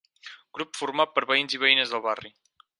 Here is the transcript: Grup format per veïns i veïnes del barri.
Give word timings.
Grup 0.59 0.79
format 0.79 1.13
per 1.19 1.25
veïns 1.33 1.59
i 1.59 1.63
veïnes 1.67 1.95
del 1.95 2.05
barri. 2.09 2.37